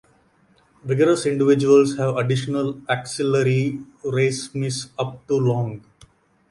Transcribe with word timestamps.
Vigorous 0.83 1.27
individuals 1.27 1.95
have 1.97 2.17
additional 2.17 2.81
axillary 2.89 3.81
racemes 4.03 4.89
up 4.97 5.27
to 5.27 5.35
long. 5.35 5.83